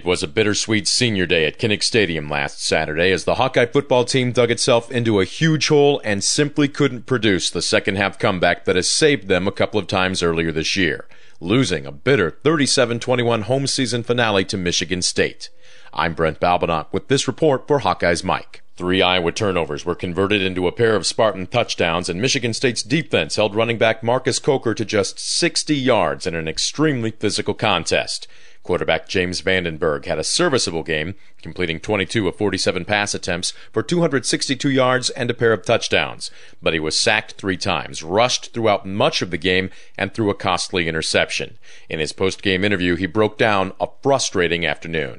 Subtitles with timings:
[0.00, 4.06] It was a bittersweet senior day at Kinnick Stadium last Saturday as the Hawkeye football
[4.06, 8.64] team dug itself into a huge hole and simply couldn't produce the second half comeback
[8.64, 11.06] that has saved them a couple of times earlier this year,
[11.38, 15.50] losing a bitter 37 21 home season finale to Michigan State.
[15.92, 18.62] I'm Brent Balbinot with this report for Hawkeyes Mike.
[18.76, 23.36] Three Iowa turnovers were converted into a pair of Spartan touchdowns, and Michigan State's defense
[23.36, 28.26] held running back Marcus Coker to just 60 yards in an extremely physical contest.
[28.70, 34.70] Quarterback James Vandenberg had a serviceable game, completing 22 of 47 pass attempts for 262
[34.70, 36.30] yards and a pair of touchdowns.
[36.62, 40.34] But he was sacked three times, rushed throughout much of the game, and threw a
[40.34, 41.58] costly interception.
[41.88, 45.18] In his post-game interview, he broke down a frustrating afternoon.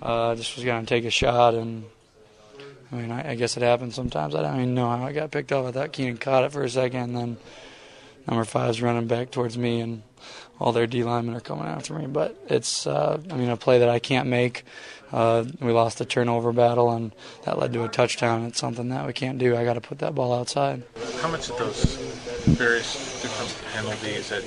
[0.00, 1.84] Uh, just was going to take a shot, and
[2.92, 4.36] I mean, I, I, guess it happens sometimes.
[4.36, 5.66] I don't even know how I got picked off.
[5.66, 7.36] I thought Keenan caught it for a second, and then
[8.28, 10.02] number five's running back towards me, and
[10.60, 12.06] all their D linemen are coming after me.
[12.06, 14.64] But it's, uh, I mean, a play that I can't make.
[15.12, 17.12] Uh, we lost the turnover battle, and
[17.44, 18.44] that led to a touchdown.
[18.44, 19.56] It's something that we can't do.
[19.56, 20.84] I got to put that ball outside.
[21.20, 21.96] How much of those
[22.46, 24.44] various different penalties that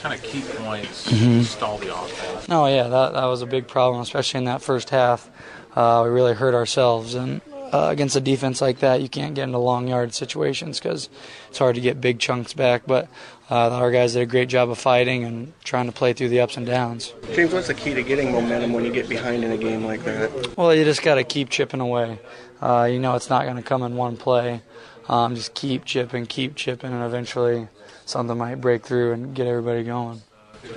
[0.00, 1.42] kind of key points mm-hmm.
[1.42, 2.48] stall the offense?
[2.48, 5.30] No, yeah, that that was a big problem, especially in that first half.
[5.76, 7.40] Uh, we really hurt ourselves, and
[7.72, 11.08] uh, against a defense like that, you can't get into long yard situations because
[11.48, 12.82] it's hard to get big chunks back.
[12.86, 13.08] But
[13.50, 16.40] uh, our guys did a great job of fighting and trying to play through the
[16.40, 17.12] ups and downs.
[17.32, 20.04] James, what's the key to getting momentum when you get behind in a game like
[20.04, 20.56] that?
[20.56, 22.18] Well, you just got to keep chipping away.
[22.60, 24.62] Uh, you know it's not going to come in one play.
[25.08, 27.68] Um, just keep chipping, keep chipping, and eventually
[28.04, 30.22] something might break through and get everybody going.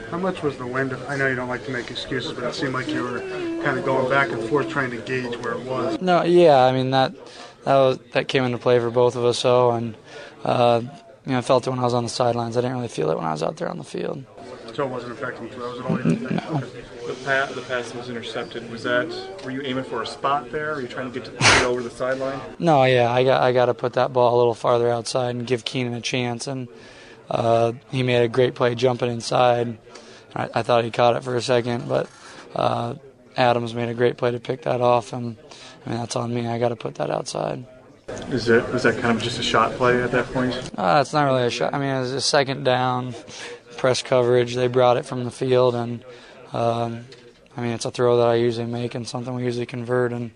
[0.09, 0.95] How much was the wind?
[1.07, 3.19] I know you don't like to make excuses, but it seemed like you were
[3.63, 5.99] kind of going back and forth trying to gauge where it was.
[6.01, 7.13] No, yeah, I mean that
[7.65, 9.39] that was that came into play for both of us.
[9.39, 9.95] So, and
[10.43, 10.81] uh,
[11.25, 12.57] you know, I felt it when I was on the sidelines.
[12.57, 14.23] I didn't really feel it when I was out there on the field.
[14.73, 15.97] So it wasn't affecting throws at all.
[15.97, 16.63] No.
[17.07, 18.71] The pass, the pass was intercepted.
[18.71, 19.07] Was that?
[19.43, 20.73] Were you aiming for a spot there?
[20.73, 22.39] Are you trying to get to the over the sideline?
[22.59, 25.45] No, yeah, I got I got to put that ball a little farther outside and
[25.45, 26.67] give Keenan a chance and.
[27.29, 29.77] Uh, he made a great play jumping inside.
[30.35, 32.09] I, I, thought he caught it for a second, but
[32.55, 32.95] uh,
[33.37, 35.37] Adams made a great play to pick that off, and
[35.85, 36.47] I mean that's on me.
[36.47, 37.65] I got to put that outside.
[38.29, 40.53] Is it was that kind of just a shot play at that point?
[40.77, 41.73] Uh, it's not really a shot.
[41.73, 43.15] I mean, it was a second down,
[43.77, 44.55] press coverage.
[44.55, 46.03] They brought it from the field, and
[46.51, 47.05] um,
[47.55, 50.31] I mean it's a throw that I usually make and something we usually convert, and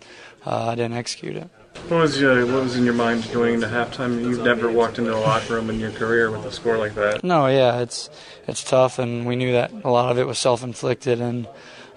[0.45, 1.49] uh, I didn't execute it.
[1.89, 4.21] What was uh, what was in your mind going into halftime?
[4.21, 7.23] You've never walked into a locker room in your career with a score like that.
[7.23, 8.09] No, yeah, it's
[8.47, 11.47] it's tough, and we knew that a lot of it was self-inflicted, and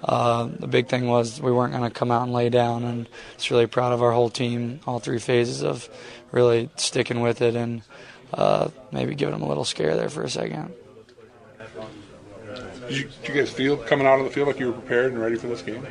[0.04, 3.08] uh, the big thing was we weren't going to come out and lay down, and
[3.34, 5.88] it's really proud of our whole team, all three phases of
[6.30, 7.82] really sticking with it, and
[8.32, 10.72] uh, maybe giving them a little scare there for a second.
[12.90, 15.12] Did you, did you, guys feel coming out of the field like you were prepared
[15.12, 15.86] and ready for this game?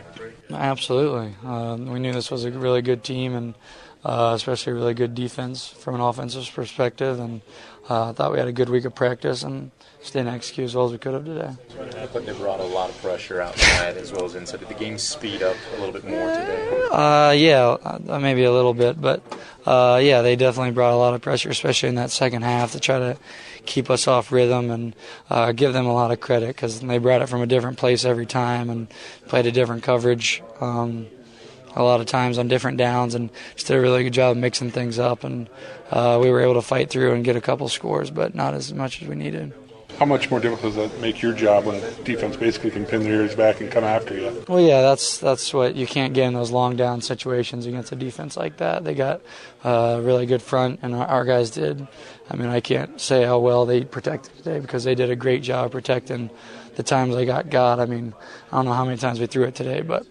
[0.51, 1.33] Absolutely.
[1.45, 3.55] Uh, we knew this was a really good team, and
[4.03, 7.17] uh, especially a really good defense from an offensive perspective.
[7.21, 7.39] And
[7.87, 9.71] uh, thought we had a good week of practice and
[10.01, 11.55] just didn't execute as well as we could have today.
[12.13, 14.59] They brought a lot of pressure outside as well as inside.
[14.59, 16.87] Did the game speed up a little bit more today?
[16.91, 19.21] Uh, yeah, uh, maybe a little bit, but
[19.65, 22.79] uh, yeah, they definitely brought a lot of pressure, especially in that second half, to
[22.79, 23.17] try to
[23.65, 24.95] keep us off rhythm and
[25.29, 28.03] uh, give them a lot of credit because they brought it from a different place
[28.03, 28.87] every time and
[29.27, 30.41] played a different coverage.
[30.59, 31.07] Um,
[31.75, 34.71] a lot of times on different downs and just did a really good job mixing
[34.71, 35.23] things up.
[35.23, 35.47] And
[35.91, 38.73] uh, we were able to fight through and get a couple scores, but not as
[38.73, 39.53] much as we needed.
[39.99, 43.03] How much more difficult does that make your job when a defense basically can pin
[43.03, 44.45] their ears back and come after you?
[44.47, 47.97] Well, yeah, that's that's what you can't get in those long down situations against a
[47.97, 48.85] defense like that.
[48.85, 49.21] They got
[49.65, 51.85] a really good front, and our, our guys did.
[52.29, 55.43] I mean, I can't say how well they protected today because they did a great
[55.43, 56.29] job protecting
[56.77, 57.81] the times they got got.
[57.81, 58.13] I mean,
[58.53, 60.07] I don't know how many times we threw it today, but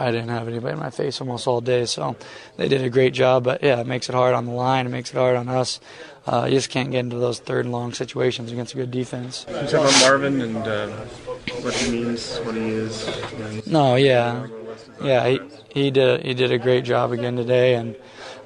[0.00, 2.16] I didn't have anybody in my face almost all day, so
[2.56, 3.44] they did a great job.
[3.44, 4.86] But yeah, it makes it hard on the line.
[4.86, 5.78] It makes it hard on us.
[6.26, 9.44] Uh, you just can't get into those third and long situations against a good defense.
[9.44, 10.88] Can you talk about Marvin and uh,
[11.60, 13.66] what he means, what he is?
[13.66, 14.46] no, yeah,
[15.02, 17.94] yeah, he he did he did a great job again today, and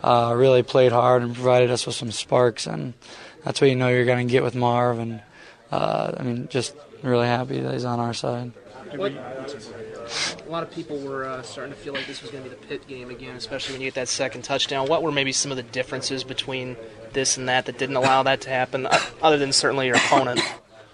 [0.03, 2.95] uh, really played hard and provided us with some sparks, and
[3.45, 4.99] that's what you know you're going to get with Marv.
[4.99, 5.23] And
[5.71, 8.53] uh, I mean, just really happy that he's on our side.
[8.97, 12.51] What, a lot of people were uh, starting to feel like this was going to
[12.51, 14.89] be the Pitt game again, especially when you get that second touchdown.
[14.89, 16.77] What were maybe some of the differences between
[17.13, 20.41] this and that that didn't allow that to happen, uh, other than certainly your opponent?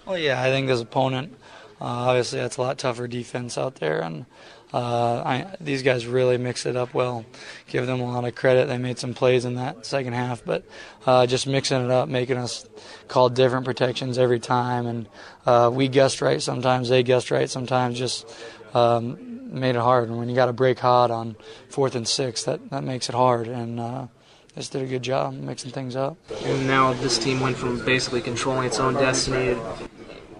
[0.05, 1.37] Well, yeah, I think this opponent
[1.81, 4.27] Uh, obviously, that's a lot tougher defense out there, and
[4.73, 7.25] uh, I, these guys really mix it up well.
[7.67, 8.67] Give them a lot of credit.
[8.67, 10.63] They made some plays in that second half, but
[11.05, 12.65] uh, just mixing it up, making us
[13.07, 15.07] call different protections every time, and
[15.45, 17.97] uh, we guessed right sometimes, they guessed right sometimes.
[17.97, 18.27] Just
[18.73, 20.07] um, made it hard.
[20.09, 21.35] And when you got to break hot on
[21.69, 23.47] fourth and six, that that makes it hard.
[23.47, 24.07] And uh,
[24.55, 26.17] just did a good job mixing things up.
[26.43, 29.57] And now this team went from basically controlling its own destiny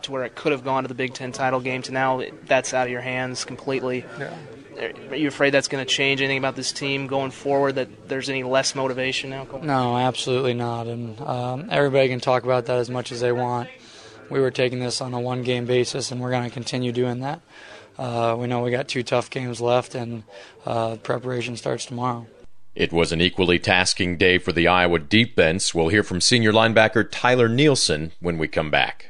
[0.03, 2.73] to where it could have gone to the Big Ten title game to now that's
[2.73, 4.05] out of your hands completely.
[4.19, 4.33] Yeah.
[5.09, 7.75] Are you afraid that's going to change anything about this team going forward?
[7.75, 9.45] That there's any less motivation now?
[9.61, 10.87] No, absolutely not.
[10.87, 13.69] And um, everybody can talk about that as much as they want.
[14.29, 17.41] We were taking this on a one-game basis, and we're going to continue doing that.
[17.99, 20.23] Uh, we know we got two tough games left, and
[20.65, 22.25] uh, preparation starts tomorrow.
[22.73, 25.75] It was an equally tasking day for the Iowa defense.
[25.75, 29.09] We'll hear from senior linebacker Tyler Nielsen when we come back.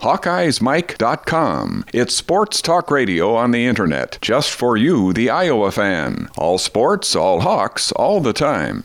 [0.00, 1.84] HawkeyesMike.com.
[1.92, 6.30] It's sports talk radio on the internet, just for you, the Iowa fan.
[6.38, 8.84] All sports, all Hawks, all the time.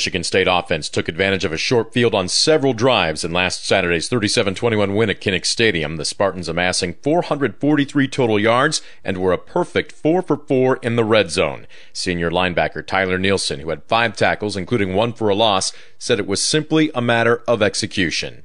[0.00, 4.08] Michigan State offense took advantage of a short field on several drives in last Saturday's
[4.08, 9.92] 37-21 win at Kinnick Stadium, the Spartans amassing 443 total yards and were a perfect
[9.92, 11.66] 4 for 4 in the red zone.
[11.92, 16.26] Senior linebacker Tyler Nielsen, who had 5 tackles including one for a loss, said it
[16.26, 18.44] was simply a matter of execution.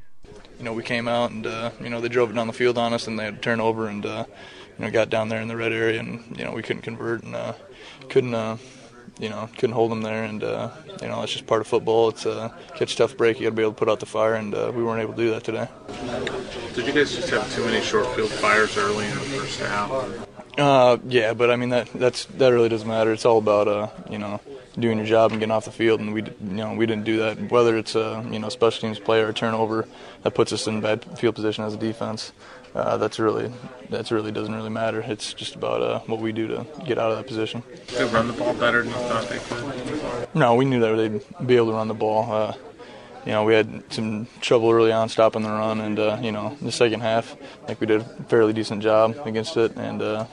[0.58, 2.78] You know, we came out and uh, you know, they drove it down the field
[2.78, 4.26] on us and they had to turn over and uh,
[4.78, 7.24] you know, got down there in the red area and you know, we couldn't convert
[7.24, 7.54] and uh,
[8.10, 8.58] couldn't uh,
[9.20, 10.72] you know, couldn't hold them there, and uh,
[11.02, 12.10] you know that's just part of football.
[12.10, 13.40] It's a uh, catch tough break.
[13.40, 15.14] You got to be able to put out the fire, and uh, we weren't able
[15.14, 15.68] to do that today.
[16.74, 19.92] Did you guys just have too many short field fires early in the first half?
[20.58, 23.12] Uh, yeah, but I mean that that's that really doesn't matter.
[23.12, 24.40] It's all about uh, you know
[24.76, 27.18] doing your job and getting off the field, and we you know we didn't do
[27.18, 27.52] that.
[27.52, 29.88] Whether it's a you know special teams play or a turnover,
[30.24, 32.32] that puts us in bad field position as a defense
[32.76, 33.52] uh, that's really
[33.90, 35.00] that's really doesn't really matter.
[35.00, 37.64] It's just about uh, what we do to get out of that position.
[37.96, 40.36] They run the ball better than you thought they could.
[40.36, 42.30] No, we knew that they'd be able to run the ball.
[42.32, 42.54] Uh,
[43.26, 46.56] you know, we had some trouble early on stopping the run, and uh, you know,
[46.60, 50.02] in the second half, I think we did a fairly decent job against it, and
[50.02, 50.26] uh,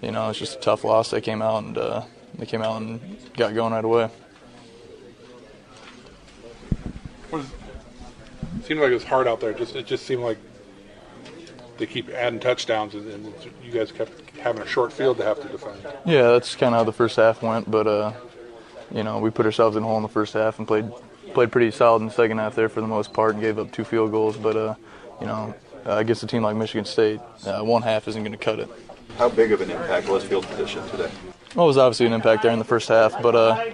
[0.00, 1.10] you know, it's just a tough loss.
[1.10, 2.02] They came out and uh,
[2.40, 3.00] they came out and
[3.36, 4.08] got going right away.
[7.32, 7.44] It
[8.64, 9.52] seemed like it was hard out there.
[9.52, 10.38] Just it just seemed like
[11.76, 15.40] they keep adding touchdowns, and, and, you guys kept having a short field to have
[15.42, 15.80] to defend.
[16.04, 17.70] Yeah, that's kind of how the first half went.
[17.70, 18.12] But uh,
[18.90, 20.90] you know, we put ourselves in a hole in the first half and played
[21.34, 23.70] played pretty solid in the second half there for the most part, and gave up
[23.70, 24.38] two field goals.
[24.38, 24.74] But uh,
[25.20, 25.54] you know,
[25.86, 28.68] uh, against a team like Michigan State, uh, one half isn't going to cut it.
[29.18, 31.10] How big of an impact was field position today?
[31.54, 33.64] Well, it was obviously an impact there in the first half, but uh,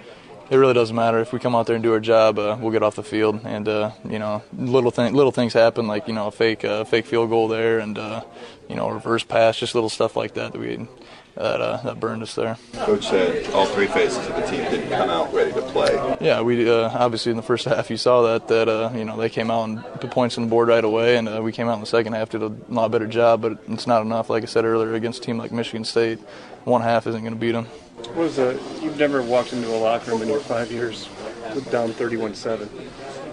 [0.49, 2.39] it really doesn't matter if we come out there and do our job.
[2.39, 5.85] Uh, we'll get off the field, and uh, you know, little thing, little things happen
[5.85, 8.23] like you know a fake, uh, fake field goal there, and uh,
[8.67, 10.87] you know, reverse pass, just little stuff like that that we
[11.35, 12.57] that uh, that burned us there.
[12.77, 16.17] Coach said all three phases of the team didn't come out ready to play.
[16.19, 19.29] Yeah, we uh, obviously in the first half you saw that that you know they
[19.29, 21.81] came out and put points on the board right away, and we came out in
[21.81, 24.31] the second half did a lot better job, but it's not enough.
[24.31, 26.19] Like I said earlier, against a team like Michigan State,
[26.67, 27.65] one half isn't going to beat them.
[28.15, 31.05] Was uh, you've never walked into a locker room in your five years
[31.71, 32.69] down 31-7?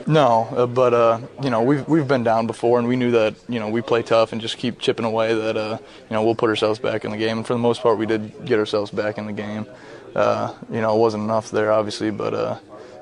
[0.07, 3.35] No, uh, but uh, you know we've we've been down before, and we knew that
[3.49, 5.35] you know we play tough and just keep chipping away.
[5.35, 7.83] That uh, you know we'll put ourselves back in the game, and for the most
[7.83, 9.67] part, we did get ourselves back in the game.
[10.15, 12.59] Uh, you know, it wasn't enough there, obviously, but uh,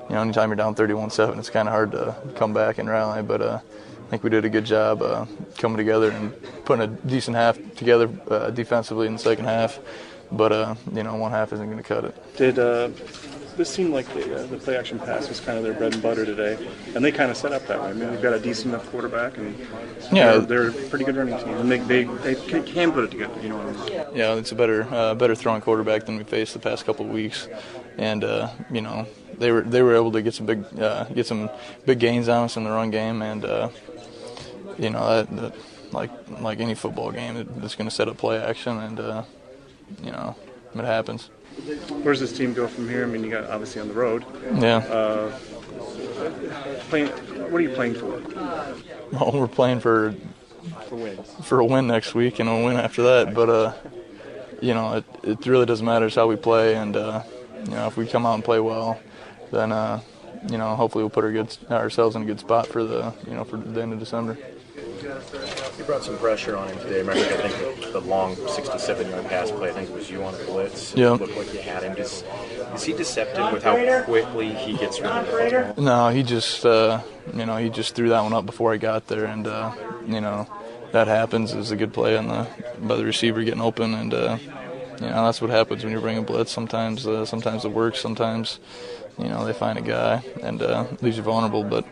[0.07, 3.21] you know, anytime you're down 31-7, it's kind of hard to come back and rally.
[3.21, 3.59] But uh,
[4.07, 5.25] I think we did a good job uh,
[5.57, 9.77] coming together and putting a decent half together uh, defensively in the second half
[10.33, 12.35] but uh, you know, one half isn't going to cut it.
[12.37, 12.89] Did uh,
[13.57, 16.01] this seem like the, uh, the play action pass was kind of their bread and
[16.01, 16.57] butter today,
[16.95, 17.89] and they kind of set up that way.
[17.89, 19.57] I mean, they've got a decent enough quarterback, and
[20.11, 23.11] yeah, they're, they're a pretty good running team, and they, they, they can put it
[23.11, 23.39] together.
[23.41, 24.17] You know what I mean?
[24.17, 27.11] Yeah, it's a better uh, better throwing quarterback than we faced the past couple of
[27.11, 27.47] weeks,
[27.97, 31.27] and uh, you know they were they were able to get some big uh, get
[31.27, 31.49] some
[31.85, 33.69] big gains on us in the run game, and uh,
[34.77, 35.53] you know that, that,
[35.91, 39.25] like like any football game, it, it's going to set up play action and
[40.03, 40.35] you know,
[40.75, 41.29] it happens.
[42.01, 43.03] Where's this team go from here?
[43.03, 44.25] I mean, you got obviously on the road.
[44.55, 44.77] Yeah.
[44.77, 45.37] Uh,
[46.89, 48.19] playing, what are you playing for?
[49.11, 50.15] Well, we're playing for
[50.87, 51.35] for wins.
[51.43, 53.33] For a win next week and a win after that.
[53.33, 53.73] But uh,
[54.61, 56.07] you know, it it really doesn't matter.
[56.07, 57.23] It's how we play, and uh,
[57.65, 58.99] you know, if we come out and play well,
[59.51, 60.01] then uh,
[60.49, 63.33] you know, hopefully we'll put our good, ourselves in a good spot for the you
[63.33, 64.37] know for the end of December.
[65.83, 66.99] You brought some pressure on him today.
[66.99, 69.69] Remember, I think the, long 67-yard pass play.
[69.69, 70.95] I think it was you on a blitz.
[70.95, 71.15] Yeah.
[71.15, 71.97] It looked like you had him.
[71.97, 72.23] Is
[72.85, 75.83] he deceptive with how quickly he gets rid of the football?
[75.83, 77.01] No, he just uh,
[77.33, 79.73] you know he just threw that one up before I got there, and uh,
[80.07, 80.47] you know
[80.93, 81.51] that happens.
[81.51, 82.47] It was a good play on the
[82.79, 84.37] by the receiver getting open, and uh,
[85.01, 86.53] you know that's what happens when you're bringing blitz.
[86.53, 87.99] Sometimes uh, sometimes it works.
[87.99, 88.61] Sometimes
[89.19, 91.65] you know they find a guy and uh, leaves you vulnerable.
[91.65, 91.85] But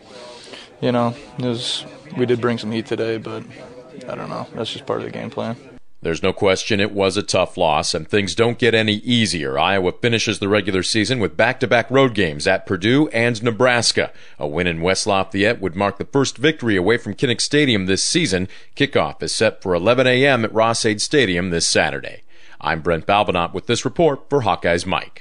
[0.80, 1.84] you know it was
[2.16, 3.42] we did bring some heat today, but
[4.08, 4.46] I don't know.
[4.54, 5.56] That's just part of the game plan.
[6.02, 9.56] There's no question it was a tough loss, and things don't get any easier.
[9.56, 14.10] Iowa finishes the regular season with back to back road games at Purdue and Nebraska.
[14.36, 18.02] A win in West Lafayette would mark the first victory away from Kinnick Stadium this
[18.02, 18.48] season.
[18.74, 20.44] Kickoff is set for 11 a.m.
[20.44, 22.22] at Ross-Ade Stadium this Saturday.
[22.60, 25.20] I'm Brent Balbinot with this report for Hawkeyes Mike.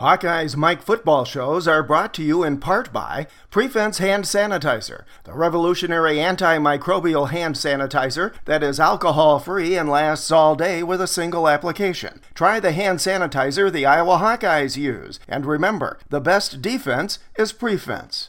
[0.00, 5.32] Hawkeye's Mike football shows are brought to you in part by Prefense Hand Sanitizer, the
[5.32, 11.48] revolutionary antimicrobial hand sanitizer that is alcohol free and lasts all day with a single
[11.48, 12.20] application.
[12.32, 18.28] Try the hand sanitizer the Iowa Hawkeyes use, and remember, the best defense is Prefense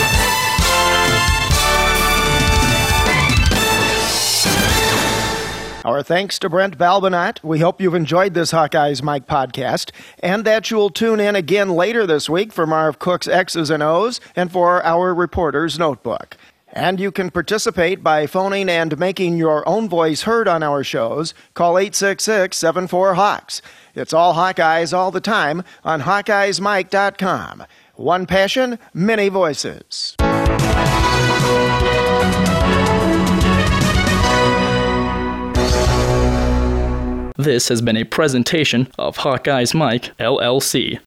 [5.83, 7.43] Our thanks to Brent Balbinot.
[7.43, 12.05] We hope you've enjoyed this Hawkeyes Mike podcast and that you'll tune in again later
[12.05, 16.37] this week for Marv Cook's X's and O's and for our reporter's notebook.
[16.71, 21.33] And you can participate by phoning and making your own voice heard on our shows.
[21.55, 23.61] Call 866 74 Hawks.
[23.95, 27.65] It's all Hawkeyes all the time on HawkeyesMike.com.
[27.95, 30.15] One passion, many voices.
[37.37, 40.99] This has been a presentation of Hawkeye's Mike, LLC.